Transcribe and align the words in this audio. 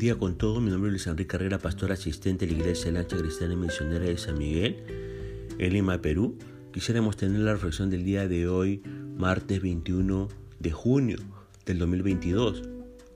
día 0.00 0.16
con 0.16 0.38
todos. 0.38 0.62
Mi 0.62 0.70
nombre 0.70 0.88
es 0.88 0.92
Luis 0.92 1.06
Enrique 1.08 1.28
Carrera, 1.28 1.58
pastor 1.58 1.92
asistente 1.92 2.46
de 2.46 2.52
la 2.52 2.58
Iglesia 2.58 2.90
Lancha 2.90 3.18
Cristiana 3.18 3.52
y 3.52 3.56
Misionera 3.58 4.06
de 4.06 4.16
San 4.16 4.38
Miguel, 4.38 4.82
en 5.58 5.72
Lima, 5.74 6.00
Perú. 6.00 6.38
Quisiéramos 6.72 7.18
tener 7.18 7.40
la 7.40 7.52
reflexión 7.52 7.90
del 7.90 8.02
día 8.02 8.26
de 8.26 8.48
hoy, 8.48 8.82
martes 9.18 9.60
21 9.60 10.28
de 10.58 10.70
junio 10.70 11.18
del 11.66 11.78
2022. 11.80 12.62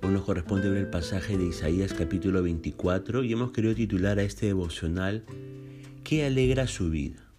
Hoy 0.02 0.10
nos 0.10 0.24
corresponde 0.24 0.68
ver 0.68 0.80
el 0.80 0.90
pasaje 0.90 1.38
de 1.38 1.46
Isaías 1.46 1.94
capítulo 1.94 2.42
24 2.42 3.24
y 3.24 3.32
hemos 3.32 3.52
querido 3.52 3.74
titular 3.74 4.18
a 4.18 4.22
este 4.22 4.44
devocional 4.44 5.24
¿Qué 6.02 6.26
alegra 6.26 6.66
su 6.66 6.90
vida? 6.90 7.30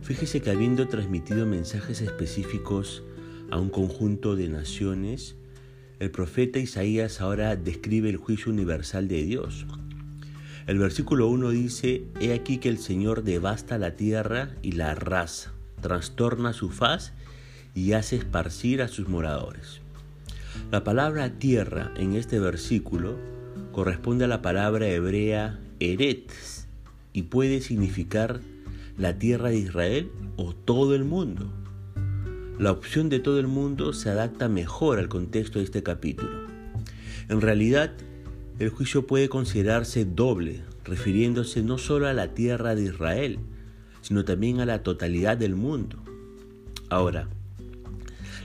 Fíjese 0.00 0.40
que 0.40 0.50
habiendo 0.50 0.88
transmitido 0.88 1.44
mensajes 1.44 2.00
específicos 2.00 3.04
a 3.50 3.60
un 3.60 3.68
conjunto 3.68 4.36
de 4.36 4.48
naciones, 4.48 5.36
el 5.98 6.10
profeta 6.10 6.58
Isaías 6.58 7.20
ahora 7.20 7.56
describe 7.56 8.10
el 8.10 8.16
juicio 8.18 8.52
universal 8.52 9.08
de 9.08 9.22
Dios. 9.22 9.66
El 10.66 10.78
versículo 10.78 11.28
1 11.28 11.50
dice, 11.50 12.04
He 12.20 12.32
aquí 12.34 12.58
que 12.58 12.68
el 12.68 12.78
Señor 12.78 13.22
devasta 13.22 13.78
la 13.78 13.94
tierra 13.94 14.50
y 14.62 14.72
la 14.72 14.90
arrasa, 14.90 15.52
trastorna 15.80 16.52
su 16.52 16.70
faz 16.70 17.12
y 17.74 17.92
hace 17.92 18.16
esparcir 18.16 18.82
a 18.82 18.88
sus 18.88 19.08
moradores. 19.08 19.80
La 20.70 20.84
palabra 20.84 21.30
tierra 21.38 21.92
en 21.96 22.14
este 22.14 22.40
versículo 22.40 23.16
corresponde 23.72 24.24
a 24.24 24.28
la 24.28 24.42
palabra 24.42 24.88
hebrea 24.88 25.58
eret 25.80 26.32
y 27.12 27.22
puede 27.22 27.60
significar 27.60 28.40
la 28.98 29.18
tierra 29.18 29.50
de 29.50 29.58
Israel 29.58 30.10
o 30.36 30.54
todo 30.54 30.94
el 30.94 31.04
mundo. 31.04 31.50
La 32.58 32.72
opción 32.72 33.10
de 33.10 33.20
todo 33.20 33.38
el 33.38 33.48
mundo 33.48 33.92
se 33.92 34.08
adapta 34.08 34.48
mejor 34.48 34.98
al 34.98 35.10
contexto 35.10 35.58
de 35.58 35.66
este 35.66 35.82
capítulo. 35.82 36.46
En 37.28 37.42
realidad, 37.42 37.92
el 38.58 38.70
juicio 38.70 39.06
puede 39.06 39.28
considerarse 39.28 40.06
doble, 40.06 40.62
refiriéndose 40.82 41.62
no 41.62 41.76
solo 41.76 42.08
a 42.08 42.14
la 42.14 42.32
tierra 42.32 42.74
de 42.74 42.84
Israel, 42.84 43.40
sino 44.00 44.24
también 44.24 44.60
a 44.60 44.64
la 44.64 44.82
totalidad 44.82 45.36
del 45.36 45.54
mundo. 45.54 46.02
Ahora, 46.88 47.28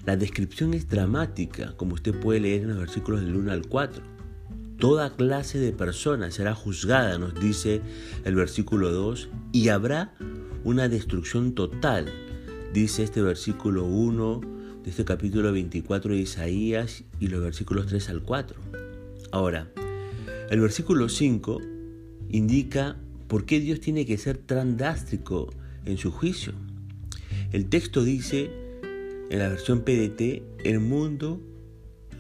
la 0.05 0.17
descripción 0.17 0.73
es 0.73 0.89
dramática, 0.89 1.73
como 1.77 1.93
usted 1.93 2.14
puede 2.19 2.41
leer 2.41 2.64
en 2.64 2.69
los 2.69 2.80
versículos 2.80 3.21
del 3.21 3.38
1 3.38 3.49
al 3.49 3.66
4. 3.66 4.03
Toda 4.77 5.16
clase 5.16 5.58
de 5.58 5.71
personas 5.71 6.33
será 6.33 6.53
juzgada, 6.53 7.17
nos 7.17 7.33
dice 7.39 7.81
el 8.25 8.36
versículo 8.36 8.91
2, 8.91 9.30
y 9.53 9.69
habrá 9.69 10.14
una 10.66 10.89
destrucción 10.89 11.55
total 11.55 12.11
dice 12.73 13.03
este 13.03 13.22
versículo 13.22 13.86
1 13.86 14.41
de 14.83 14.89
este 14.89 15.03
capítulo 15.03 15.52
24 15.52 16.14
de 16.14 16.19
Isaías 16.19 17.03
y 17.19 17.27
los 17.27 17.41
versículos 17.41 17.88
3 17.88 18.09
al 18.09 18.22
4. 18.23 18.58
Ahora, 19.31 19.67
el 20.50 20.59
versículo 20.59 21.09
5 21.09 21.59
indica 22.30 22.97
por 23.27 23.45
qué 23.45 23.59
Dios 23.59 23.81
tiene 23.81 24.05
que 24.05 24.17
ser 24.17 24.38
tan 24.38 24.77
drástico 24.77 25.53
en 25.86 25.97
su 25.97 26.11
juicio. 26.11 26.53
El 27.52 27.67
texto 27.67 28.03
dice, 28.03 28.49
en 29.30 29.39
la 29.39 29.49
versión 29.49 29.81
PDT, 29.81 30.42
el 30.64 30.80
mundo 30.80 31.42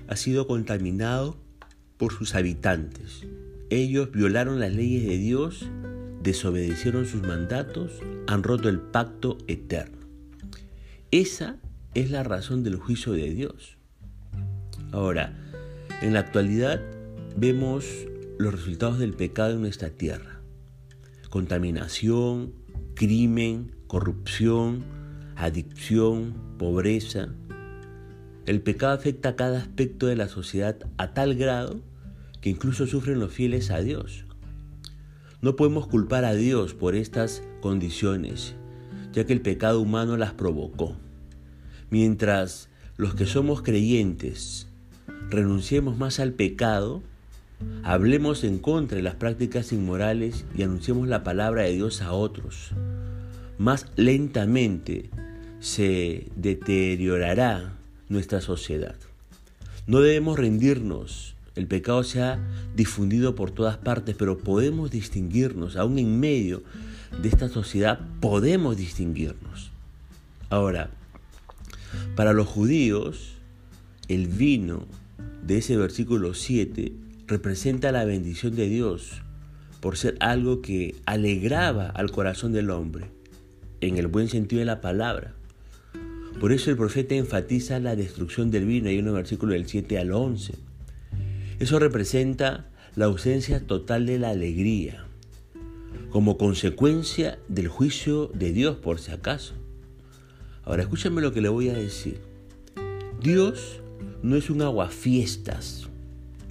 ha 0.07 0.17
sido 0.17 0.47
contaminado 0.47 1.37
por 1.97 2.11
sus 2.11 2.35
habitantes. 2.35 3.25
Ellos 3.69 4.11
violaron 4.11 4.59
las 4.59 4.73
leyes 4.73 5.05
de 5.07 5.17
Dios, 5.17 5.69
desobedecieron 6.21 7.05
sus 7.05 7.21
mandatos, 7.21 7.91
han 8.27 8.43
roto 8.43 8.67
el 8.67 8.81
pacto 8.81 9.37
eterno. 9.47 10.00
Esa 11.11 11.57
es 11.93 12.09
la 12.09 12.23
razón 12.23 12.63
del 12.63 12.77
juicio 12.77 13.11
de 13.11 13.33
Dios. 13.33 13.77
Ahora, 14.93 15.37
en 16.01 16.13
la 16.13 16.21
actualidad 16.21 16.79
vemos 17.35 17.85
los 18.39 18.53
resultados 18.53 18.97
del 18.97 19.13
pecado 19.13 19.55
en 19.55 19.61
nuestra 19.61 19.89
tierra. 19.89 20.39
Contaminación, 21.29 22.53
crimen, 22.95 23.75
corrupción, 23.87 24.85
adicción, 25.35 26.33
pobreza. 26.57 27.27
El 28.45 28.61
pecado 28.61 28.93
afecta 28.93 29.29
a 29.29 29.35
cada 29.35 29.59
aspecto 29.59 30.07
de 30.07 30.15
la 30.15 30.29
sociedad 30.29 30.77
a 30.95 31.13
tal 31.13 31.35
grado 31.35 31.81
que 32.39 32.51
incluso 32.51 32.87
sufren 32.87 33.19
los 33.19 33.33
fieles 33.33 33.69
a 33.69 33.81
Dios. 33.81 34.23
No 35.41 35.57
podemos 35.57 35.87
culpar 35.87 36.23
a 36.23 36.35
Dios 36.35 36.73
por 36.73 36.95
estas 36.95 37.43
condiciones, 37.59 38.55
ya 39.13 39.25
que 39.25 39.33
el 39.33 39.41
pecado 39.41 39.81
humano 39.81 40.17
las 40.17 40.33
provocó. 40.33 40.95
Mientras 41.89 42.69
los 42.97 43.15
que 43.15 43.25
somos 43.25 43.61
creyentes 43.61 44.67
renunciemos 45.29 45.97
más 45.97 46.19
al 46.19 46.33
pecado, 46.33 47.01
hablemos 47.83 48.43
en 48.43 48.59
contra 48.59 48.97
de 48.97 49.03
las 49.03 49.15
prácticas 49.15 49.71
inmorales 49.71 50.45
y 50.55 50.63
anunciemos 50.63 51.07
la 51.07 51.23
palabra 51.23 51.63
de 51.63 51.73
Dios 51.73 52.01
a 52.01 52.13
otros, 52.13 52.71
más 53.57 53.87
lentamente 53.95 55.09
se 55.59 56.27
deteriorará 56.35 57.77
nuestra 58.09 58.41
sociedad. 58.41 58.95
No 59.87 60.01
debemos 60.01 60.37
rendirnos. 60.37 61.35
El 61.55 61.67
pecado 61.67 62.03
se 62.03 62.21
ha 62.21 62.39
difundido 62.75 63.35
por 63.35 63.51
todas 63.51 63.77
partes, 63.77 64.15
pero 64.17 64.37
podemos 64.37 64.89
distinguirnos, 64.89 65.75
aún 65.75 65.99
en 65.99 66.19
medio 66.19 66.63
de 67.21 67.29
esta 67.29 67.49
sociedad 67.49 67.99
podemos 68.19 68.77
distinguirnos. 68.77 69.71
Ahora, 70.49 70.89
para 72.15 72.33
los 72.33 72.47
judíos, 72.47 73.33
el 74.07 74.27
vino 74.27 74.85
de 75.45 75.57
ese 75.57 75.77
versículo 75.77 76.33
7 76.33 76.93
representa 77.27 77.91
la 77.91 78.05
bendición 78.05 78.55
de 78.55 78.67
Dios 78.67 79.21
por 79.79 79.97
ser 79.97 80.15
algo 80.19 80.61
que 80.61 80.95
alegraba 81.05 81.87
al 81.87 82.11
corazón 82.11 82.53
del 82.53 82.69
hombre, 82.69 83.05
en 83.81 83.97
el 83.97 84.07
buen 84.07 84.29
sentido 84.29 84.59
de 84.59 84.65
la 84.65 84.81
palabra. 84.81 85.33
Por 86.39 86.51
eso 86.51 86.69
el 86.69 86.77
profeta 86.77 87.15
enfatiza 87.15 87.79
la 87.79 87.95
destrucción 87.95 88.51
del 88.51 88.65
vino, 88.65 88.89
un 88.89 89.15
versículo 89.15 89.53
del 89.53 89.67
7 89.67 89.97
al 89.97 90.11
11. 90.11 90.53
Eso 91.59 91.79
representa 91.79 92.65
la 92.95 93.05
ausencia 93.05 93.65
total 93.65 94.05
de 94.05 94.19
la 94.19 94.29
alegría, 94.29 95.05
como 96.09 96.37
consecuencia 96.37 97.39
del 97.47 97.67
juicio 97.67 98.27
de 98.33 98.51
Dios 98.51 98.77
por 98.77 98.99
si 98.99 99.11
acaso. 99.11 99.53
Ahora 100.63 100.83
escúchame 100.83 101.21
lo 101.21 101.33
que 101.33 101.41
le 101.41 101.49
voy 101.49 101.69
a 101.69 101.73
decir. 101.73 102.19
Dios 103.21 103.81
no 104.23 104.35
es 104.35 104.49
un 104.49 104.61
aguafiestas, 104.61 105.89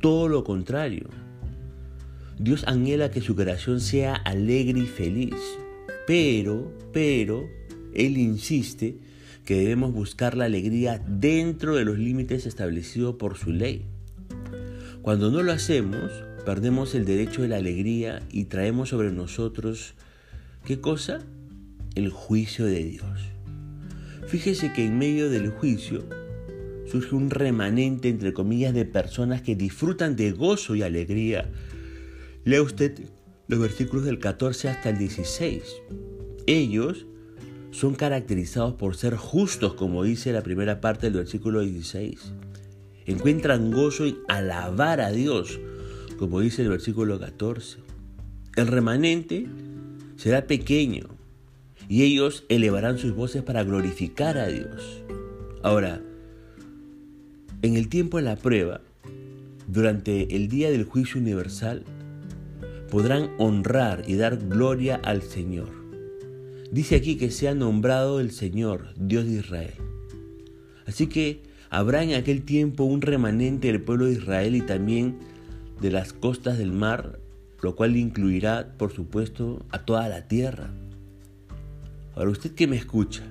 todo 0.01 0.29
lo 0.29 0.45
contrario. 0.45 1.09
Dios 2.39 2.65
anhela 2.67 3.11
que 3.11 3.21
su 3.21 3.37
creación 3.37 3.81
sea 3.81 4.15
alegre 4.15 4.81
y 4.81 4.87
feliz, 4.87 5.35
pero, 6.07 6.73
pero, 6.93 7.49
Él 7.93 8.17
insiste 8.17 8.99
que 9.45 9.57
debemos 9.57 9.93
buscar 9.93 10.37
la 10.37 10.47
alegría 10.47 11.03
dentro 11.07 11.77
de 11.77 11.85
los 11.85 11.99
límites 11.99 12.47
establecidos 12.47 13.17
por 13.17 13.37
su 13.37 13.53
ley. 13.53 13.87
Cuando 15.03 15.31
no 15.31 15.43
lo 15.43 15.53
hacemos, 15.53 16.11
perdemos 16.45 16.95
el 16.95 17.05
derecho 17.05 17.43
de 17.43 17.49
la 17.49 17.57
alegría 17.57 18.23
y 18.31 18.45
traemos 18.45 18.89
sobre 18.89 19.13
nosotros, 19.13 19.95
¿qué 20.65 20.81
cosa? 20.81 21.21
El 21.95 22.11
juicio 22.11 22.67
de 22.67 22.85
Dios. 22.85 23.21
Fíjese 24.27 24.73
que 24.73 24.87
en 24.87 24.99
medio 24.99 25.29
del 25.31 25.51
juicio 25.51 26.05
surge 26.91 27.15
un 27.15 27.31
remanente, 27.31 28.09
entre 28.09 28.33
comillas, 28.33 28.75
de 28.75 28.85
personas 28.85 29.43
que 29.43 29.57
disfrutan 29.57 30.17
de 30.17 30.33
gozo 30.33 30.75
y 30.75 30.83
alegría. 30.83 31.51
Lea 32.45 32.63
usted 32.63 32.99
los 33.49 33.61
versículos 33.61 34.05
del 34.05 34.19
14 34.19 34.69
hasta 34.69 34.91
el 34.91 34.99
16. 34.99 35.63
Ellos 36.47 37.07
son 37.71 37.95
caracterizados 37.95 38.75
por 38.75 38.97
ser 38.97 39.17
justos, 39.17 39.75
como 39.75 40.03
dice 40.03 40.33
la 40.33 40.43
primera 40.43 40.81
parte 40.81 41.07
del 41.07 41.19
versículo 41.19 41.61
16. 41.61 42.33
Encuentran 43.07 43.71
gozo 43.71 44.07
y 44.07 44.19
alabar 44.29 45.01
a 45.01 45.11
Dios, 45.11 45.59
como 46.21 46.41
dice 46.41 46.61
el 46.61 46.69
versículo 46.69 47.19
14. 47.19 47.79
El 48.55 48.67
remanente 48.67 49.47
será 50.17 50.47
pequeño, 50.47 51.07
y 51.89 52.03
ellos 52.03 52.45
elevarán 52.51 52.99
sus 52.99 53.15
voces 53.15 53.43
para 53.43 53.65
glorificar 53.65 54.37
a 54.37 54.49
Dios. 54.49 55.03
Ahora, 55.63 56.03
en 57.63 57.75
el 57.75 57.89
tiempo 57.89 58.19
de 58.19 58.25
la 58.25 58.37
prueba, 58.37 58.83
durante 59.67 60.37
el 60.37 60.49
día 60.49 60.71
del 60.71 60.85
juicio 60.85 61.19
universal, 61.19 61.85
podrán 62.91 63.31
honrar 63.39 64.05
y 64.07 64.17
dar 64.17 64.37
gloria 64.37 65.01
al 65.03 65.23
Señor. 65.23 65.71
Dice 66.71 66.97
aquí 66.97 67.17
que 67.17 67.31
se 67.31 67.49
ha 67.49 67.55
nombrado 67.55 68.21
el 68.21 68.31
Señor, 68.31 68.93
Dios 68.99 69.25
de 69.25 69.39
Israel. 69.39 69.75
Así 70.85 71.07
que 71.07 71.41
habrá 71.71 72.05
en 72.05 72.13
aquel 72.13 72.43
tiempo 72.43 72.85
un 72.85 73.01
remanente 73.01 73.69
del 73.69 73.81
pueblo 73.81 74.05
de 74.05 74.13
Israel 74.13 74.55
y 74.55 74.61
también 74.61 75.31
de 75.81 75.91
las 75.91 76.13
costas 76.13 76.59
del 76.59 76.73
mar, 76.73 77.21
lo 77.63 77.77
cual 77.77 77.97
incluirá, 77.97 78.75
por 78.77 78.93
supuesto, 78.93 79.65
a 79.71 79.85
toda 79.85 80.09
la 80.09 80.29
tierra. 80.29 80.71
Para 82.15 82.31
usted 82.31 82.53
que 82.53 82.67
me 82.67 82.77
escucha, 82.77 83.23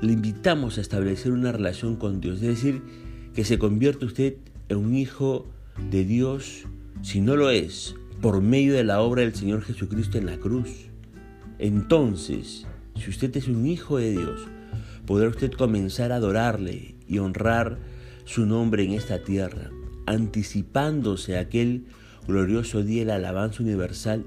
le 0.00 0.12
invitamos 0.12 0.78
a 0.78 0.80
establecer 0.80 1.32
una 1.32 1.52
relación 1.52 1.96
con 1.96 2.20
Dios, 2.20 2.36
es 2.36 2.48
decir, 2.48 2.82
que 3.34 3.44
se 3.44 3.58
convierta 3.58 4.06
usted 4.06 4.36
en 4.68 4.78
un 4.78 4.94
hijo 4.94 5.46
de 5.90 6.04
Dios 6.04 6.64
si 7.02 7.20
no 7.20 7.36
lo 7.36 7.50
es 7.50 7.94
por 8.20 8.40
medio 8.40 8.74
de 8.74 8.84
la 8.84 9.00
obra 9.00 9.22
del 9.22 9.34
Señor 9.34 9.62
Jesucristo 9.62 10.18
en 10.18 10.26
la 10.26 10.38
cruz? 10.38 10.86
Entonces, 11.58 12.66
si 12.96 13.10
usted 13.10 13.36
es 13.36 13.48
un 13.48 13.66
hijo 13.66 13.98
de 13.98 14.12
Dios, 14.12 14.46
podrá 15.06 15.28
usted 15.28 15.52
comenzar 15.52 16.12
a 16.12 16.16
adorarle 16.16 16.94
y 17.06 17.18
honrar 17.18 17.78
su 18.24 18.46
nombre 18.46 18.84
en 18.84 18.92
esta 18.92 19.22
tierra, 19.22 19.70
anticipándose 20.06 21.36
a 21.36 21.40
aquel 21.40 21.84
glorioso 22.26 22.82
día 22.82 23.00
de 23.00 23.06
la 23.06 23.16
alabanza 23.16 23.62
universal 23.62 24.24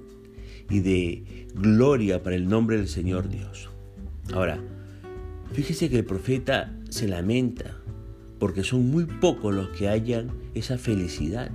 y 0.70 0.80
de 0.80 1.48
gloria 1.56 2.24
para 2.24 2.36
el 2.36 2.48
nombre 2.48 2.78
del 2.78 2.88
Señor 2.88 3.30
Dios. 3.30 3.70
Ahora, 4.34 4.60
fíjese 5.54 5.90
que 5.90 6.00
el 6.00 6.06
profeta 6.06 6.74
se 6.90 7.08
lamenta 7.08 7.78
porque 8.40 8.64
son 8.64 8.90
muy 8.90 9.06
pocos 9.06 9.54
los 9.54 9.70
que 9.70 9.88
hallan 9.88 10.32
esa 10.54 10.78
felicidad. 10.78 11.52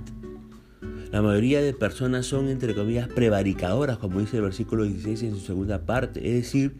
La 1.11 1.21
mayoría 1.21 1.61
de 1.61 1.73
personas 1.73 2.25
son, 2.25 2.49
entre 2.49 2.73
comillas, 2.73 3.07
prevaricadoras, 3.07 3.99
como 3.99 4.19
dice 4.19 4.37
el 4.37 4.43
versículo 4.43 4.83
16 4.83 5.23
en 5.23 5.35
su 5.35 5.41
segunda 5.41 5.85
parte. 5.85 6.27
Es 6.27 6.33
decir, 6.33 6.75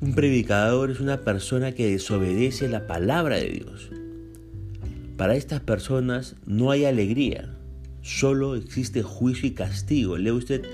un 0.00 0.14
predicador 0.14 0.90
es 0.90 1.00
una 1.00 1.22
persona 1.22 1.72
que 1.72 1.90
desobedece 1.90 2.68
la 2.68 2.86
palabra 2.86 3.36
de 3.36 3.48
Dios. 3.48 3.90
Para 5.16 5.36
estas 5.36 5.60
personas 5.60 6.34
no 6.44 6.72
hay 6.72 6.84
alegría, 6.84 7.56
solo 8.02 8.56
existe 8.56 9.02
juicio 9.02 9.48
y 9.48 9.52
castigo. 9.52 10.18
Lee 10.18 10.32
usted 10.32 10.64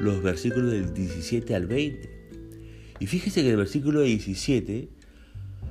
los 0.00 0.22
versículos 0.22 0.72
del 0.72 0.94
17 0.94 1.54
al 1.54 1.66
20. 1.66 2.10
Y 3.00 3.06
fíjese 3.06 3.42
que 3.42 3.50
el 3.50 3.56
versículo 3.58 4.00
17 4.00 4.88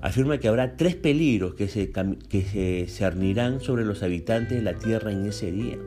afirma 0.02 0.38
que 0.38 0.48
habrá 0.48 0.78
tres 0.78 0.96
peligros 0.96 1.56
que 1.56 1.68
se, 1.68 1.92
que 1.92 2.44
se 2.44 2.86
cernirán 2.88 3.60
sobre 3.60 3.86
los 3.86 4.04
habitantes 4.04 4.58
de 4.58 4.64
la 4.64 4.78
tierra 4.78 5.12
en 5.12 5.26
ese 5.26 5.52
día. 5.52 5.78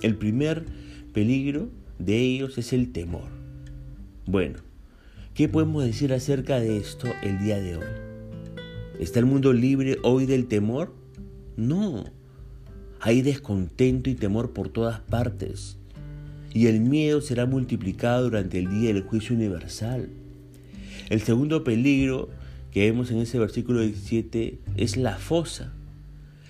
El 0.00 0.16
primer 0.16 0.64
peligro 1.12 1.68
de 1.98 2.18
ellos 2.18 2.56
es 2.56 2.72
el 2.72 2.92
temor. 2.92 3.28
Bueno, 4.24 4.60
¿qué 5.34 5.48
podemos 5.48 5.84
decir 5.84 6.14
acerca 6.14 6.58
de 6.58 6.78
esto 6.78 7.08
el 7.22 7.38
día 7.38 7.60
de 7.60 7.76
hoy? 7.76 7.86
¿Está 8.98 9.18
el 9.18 9.26
mundo 9.26 9.52
libre 9.52 9.98
hoy 10.02 10.24
del 10.24 10.46
temor? 10.46 11.05
No. 11.56 12.04
Hay 13.00 13.22
descontento 13.22 14.10
y 14.10 14.14
temor 14.14 14.52
por 14.52 14.68
todas 14.68 15.00
partes. 15.00 15.78
Y 16.52 16.66
el 16.66 16.80
miedo 16.80 17.20
será 17.20 17.46
multiplicado 17.46 18.24
durante 18.24 18.58
el 18.58 18.70
día 18.70 18.92
del 18.92 19.02
juicio 19.02 19.34
universal. 19.34 20.08
El 21.08 21.20
segundo 21.20 21.64
peligro 21.64 22.30
que 22.70 22.84
vemos 22.90 23.10
en 23.10 23.18
ese 23.18 23.38
versículo 23.38 23.80
17 23.80 24.58
es 24.76 24.96
la 24.96 25.16
fosa. 25.16 25.72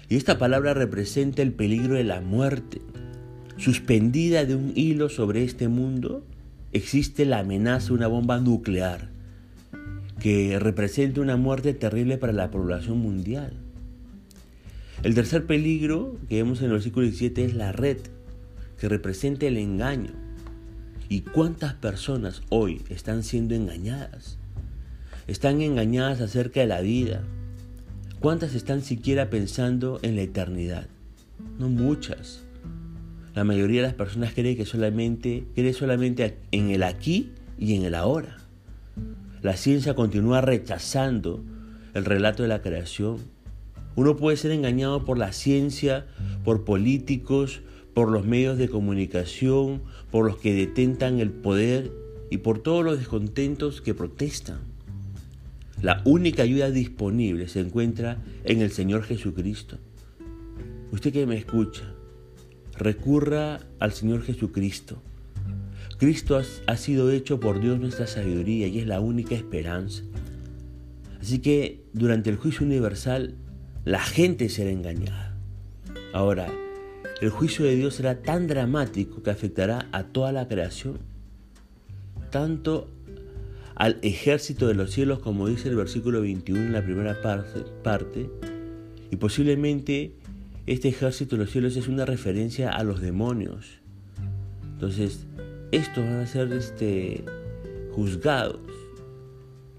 Y 0.09 0.17
esta 0.17 0.39
palabra 0.39 0.75
representa 0.75 1.43
el 1.43 1.53
peligro 1.53 1.95
de 1.95 2.05
la 2.05 2.21
muerte. 2.21 2.81
Suspendida 3.59 4.45
de 4.45 4.55
un 4.55 4.73
hilo 4.75 5.09
sobre 5.09 5.45
este 5.45 5.69
mundo, 5.69 6.25
existe 6.73 7.27
la 7.27 7.41
amenaza 7.41 7.89
de 7.89 7.95
una 7.95 8.07
bomba 8.07 8.41
nuclear 8.41 9.09
que 10.21 10.59
representa 10.59 11.21
una 11.21 11.37
muerte 11.37 11.75
terrible 11.75 12.19
para 12.19 12.33
la 12.33 12.51
población 12.51 12.99
mundial. 12.99 13.66
El 15.07 15.15
tercer 15.15 15.47
peligro 15.47 16.19
que 16.29 16.35
vemos 16.43 16.59
en 16.59 16.65
el 16.65 16.73
versículo 16.73 17.05
17 17.05 17.45
es 17.45 17.55
la 17.55 17.71
red, 17.71 17.99
que 18.77 18.89
representa 18.89 19.47
el 19.47 19.57
engaño. 19.57 20.11
¿Y 21.09 21.21
cuántas 21.21 21.75
personas 21.75 22.43
hoy 22.49 22.83
están 22.89 23.23
siendo 23.23 23.55
engañadas? 23.55 24.37
están 25.29 25.63
engañadas 25.63 26.21
acerca 26.21 26.59
de 26.59 26.67
la 26.67 26.81
vida. 26.81 27.23
¿Cuántas 28.19 28.57
están 28.57 28.83
siquiera 28.83 29.31
pensando 29.31 30.01
en 30.03 30.17
la 30.17 30.23
eternidad? 30.23 30.89
No 31.57 31.69
muchas. 31.69 32.43
La 33.37 33.45
mayoría 33.45 33.83
de 33.83 33.87
las 33.87 33.95
personas 33.95 34.35
cree 34.35 34.57
que 34.57 34.67
solamente, 34.67 35.47
cree 35.55 35.73
solamente 35.73 36.37
en 36.51 36.71
el 36.71 36.83
aquí 36.83 37.31
y 37.61 37.77
en 37.77 37.85
el 37.85 37.95
ahora. 37.95 38.39
La 39.41 39.57
ciencia 39.57 39.95
continúa 39.95 40.41
rechazando 40.41 41.45
el 41.95 42.05
relato 42.05 42.43
de 42.43 42.49
la 42.49 42.61
creación. 42.61 43.36
Uno 43.97 44.17
puede 44.17 44.37
ser 44.37 44.51
engañado 44.53 45.05
por 45.05 45.19
la 45.19 45.33
ciencia, 45.33 46.07
por 46.45 46.65
políticos, 46.65 47.63
por 47.95 48.11
los 48.11 48.27
medios 48.27 48.59
de 48.59 48.69
comunicación, 48.69 49.83
por 50.11 50.27
los 50.27 50.37
que 50.37 50.55
detentan 50.55 51.19
el 51.19 51.31
poder 51.31 51.91
y 52.31 52.39
por 52.39 52.59
todos 52.59 52.85
los 52.85 52.99
descontentos 52.99 53.81
que 53.81 53.95
protestan. 53.95 54.59
La 55.81 56.03
única 56.05 56.43
ayuda 56.43 56.71
disponible 56.71 57.49
se 57.49 57.61
encuentra 57.61 58.19
en 58.45 58.61
el 58.61 58.71
Señor 58.71 59.03
Jesucristo. 59.03 59.79
Usted 60.93 61.13
que 61.13 61.27
me 61.27 61.39
escucha, 61.39 61.95
recurra 62.79 63.61
al 63.79 63.93
Señor 63.93 64.23
Jesucristo. 64.23 65.03
Cristo 65.99 66.39
ha 66.67 66.77
sido 66.77 67.11
hecho 67.11 67.41
por 67.41 67.61
Dios 67.61 67.81
nuestra 67.81 68.07
sabiduría 68.07 68.67
y 68.67 68.79
es 68.79 68.87
la 68.87 69.01
única 69.01 69.35
esperanza. 69.35 70.03
Así 71.19 71.39
que 71.39 71.83
durante 71.95 72.29
el 72.29 72.37
juicio 72.37 72.67
universal 72.67 73.37
la 73.87 74.01
gente 74.01 74.49
será 74.49 74.71
engañada. 74.71 75.33
Ahora, 76.13 76.53
el 77.23 77.31
juicio 77.31 77.65
de 77.65 77.77
Dios 77.77 77.95
será 77.95 78.21
tan 78.21 78.49
dramático 78.49 79.23
que 79.23 79.31
afectará 79.31 79.89
a 79.93 80.03
toda 80.03 80.33
la 80.33 80.49
creación, 80.49 80.99
tanto 82.31 82.91
al 83.77 83.99
ejército 84.03 84.67
de 84.67 84.75
los 84.75 84.91
cielos, 84.91 85.21
como 85.21 85.47
dice 85.47 85.69
el 85.69 85.77
versículo 85.77 86.21
21 86.23 86.65
en 86.65 86.73
la 86.73 86.83
primera 86.83 87.17
parte, 87.85 88.29
y 89.13 89.17
posiblemente 89.17 90.15
este 90.67 90.89
ejército 90.89 91.37
de 91.37 91.45
los 91.45 91.53
cielos 91.53 91.77
es 91.77 91.87
una 91.87 92.05
referencia 92.05 92.73
a 92.73 92.83
los 92.83 93.01
demonios. 93.01 93.79
Entonces, 94.65 95.27
estos 95.71 96.05
van 96.05 96.21
a 96.21 96.27
ser 96.27 96.53
este, 96.53 97.25
juzgados, 97.93 98.59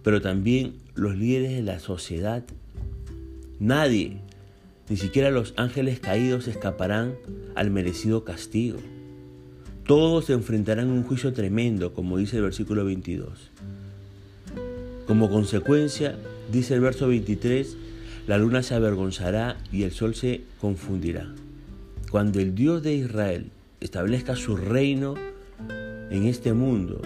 pero 0.02 0.22
también 0.22 0.76
los 0.96 1.18
líderes 1.18 1.52
de 1.52 1.62
la 1.62 1.80
sociedad. 1.80 2.46
Nadie, 3.60 4.20
ni 4.90 4.98
siquiera 4.98 5.32
los 5.32 5.54
ángeles 5.58 6.00
caídos, 6.00 6.48
escaparán 6.48 7.16
al 7.56 7.72
merecido 7.72 8.24
castigo. 8.24 8.78
Todos 9.86 10.26
se 10.26 10.34
enfrentarán 10.34 10.90
a 10.90 10.94
un 10.94 11.04
juicio 11.04 11.34
tremendo, 11.34 11.94
como 11.94 12.18
dice 12.18 12.38
el 12.38 12.44
versículo 12.44 12.86
22. 12.86 13.52
Como 15.08 15.30
consecuencia, 15.30 16.18
dice 16.52 16.76
el 16.76 16.82
verso 16.82 17.08
23, 17.08 17.78
la 18.28 18.38
luna 18.38 18.62
se 18.62 18.76
avergonzará 18.76 19.58
y 19.72 19.84
el 19.84 19.92
sol 19.92 20.14
se 20.14 20.42
confundirá. 20.60 21.34
Cuando 22.12 22.40
el 22.40 22.54
Dios 22.54 22.84
de 22.84 22.94
Israel 22.94 23.50
establezca 23.80 24.36
su 24.36 24.58
reino 24.58 25.16
en 26.12 26.26
este 26.26 26.54
mundo, 26.54 27.02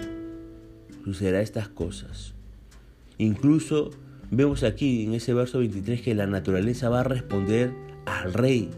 sucederá 1.04 1.40
estas 1.40 1.68
cosas. 1.68 2.34
Incluso 3.18 3.90
vemos 4.32 4.62
aquí 4.62 5.04
en 5.04 5.12
ese 5.12 5.34
verso 5.34 5.58
23 5.58 6.00
que 6.00 6.14
la 6.14 6.26
naturaleza 6.26 6.88
va 6.88 7.00
a 7.00 7.04
responder 7.04 7.70
al 8.06 8.32
rey 8.32 8.70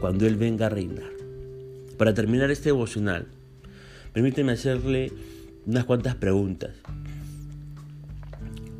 cuando 0.00 0.26
él 0.26 0.34
venga 0.36 0.66
a 0.66 0.70
reinar. 0.70 1.10
Para 1.96 2.14
terminar 2.14 2.50
este 2.50 2.70
devocional, 2.70 3.28
permíteme 4.12 4.52
hacerle 4.52 5.12
unas 5.66 5.84
cuantas 5.84 6.16
preguntas. 6.16 6.72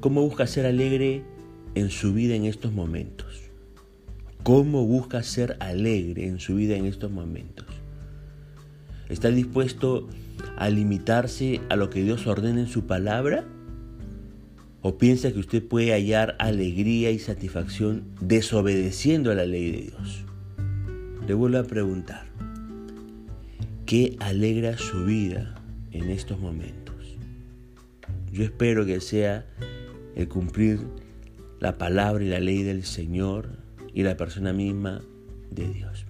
¿Cómo 0.01 0.23
busca 0.23 0.49
ser 0.49 0.67
alegre 0.67 1.23
en 1.77 1.89
su 1.91 2.13
vida 2.13 2.35
en 2.35 2.47
estos 2.47 2.73
momentos? 2.73 3.43
¿Cómo 4.43 4.87
busca 4.87 5.23
ser 5.23 5.57
alegre 5.61 6.27
en 6.27 6.41
su 6.41 6.57
vida 6.57 6.77
en 6.77 6.87
estos 6.87 7.13
momentos? 7.13 7.67
¿Está 9.09 9.31
dispuesto 9.31 10.09
a 10.57 10.69
limitarse 10.69 11.61
a 11.69 11.77
lo 11.77 11.91
que 11.91 12.03
Dios 12.03 12.27
ordena 12.27 12.61
en 12.61 12.69
su 12.69 12.87
palabra? 12.87 13.45
¿O 14.81 14.97
piensa 14.97 15.33
que 15.33 15.41
usted 15.41 15.67
puede 15.67 15.93
hallar 15.93 16.37
alegría 16.39 17.11
y 17.11 17.19
satisfacción 17.19 18.05
desobedeciendo 18.21 19.33
a 19.33 19.35
la 19.35 19.45
ley 19.45 19.73
de 19.73 19.83
Dios? 19.83 20.25
Le 21.27 21.35
vuelvo 21.35 21.59
a 21.59 21.65
preguntar, 21.65 22.27
¿qué 23.87 24.17
alegra 24.21 24.79
su 24.79 25.05
vida 25.05 25.61
en 25.91 26.11
estos 26.11 26.39
momentos? 26.39 27.17
Yo 28.33 28.45
espero 28.45 28.87
que 28.87 29.01
sea 29.01 29.47
el 30.15 30.29
cumplir 30.29 30.79
la 31.59 31.77
palabra 31.77 32.23
y 32.23 32.29
la 32.29 32.39
ley 32.39 32.63
del 32.63 32.85
Señor 32.85 33.49
y 33.93 34.05
la 34.05 34.17
persona 34.17 34.53
misma 34.53 35.03
de 35.51 35.73
Dios. 35.73 36.07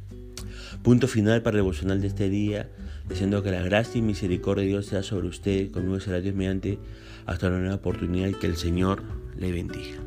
Punto 0.83 1.09
final 1.09 1.43
para 1.43 1.57
el 1.57 1.65
devocional 1.65 2.03
de 2.03 2.09
este 2.09 2.29
día, 2.29 2.69
deseando 3.09 3.43
que 3.43 3.51
la 3.51 3.63
gracia 3.63 3.99
y 3.99 4.03
misericordia 4.03 4.63
de 4.63 4.69
Dios 4.69 4.87
sea 4.87 5.03
sobre 5.03 5.29
usted, 5.29 5.71
conmigo 5.71 6.01
será 6.01 6.21
Dios 6.21 6.35
mediante 6.35 6.79
hasta 7.27 7.49
una 7.49 7.59
nueva 7.59 7.77
oportunidad 7.77 8.29
y 8.29 8.35
que 8.35 8.47
el 8.47 8.57
Señor 8.57 9.03
le 9.37 9.53
bendiga. 9.53 9.99